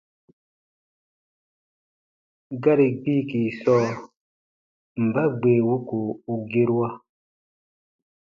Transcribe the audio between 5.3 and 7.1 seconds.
gbee wuko u gerua?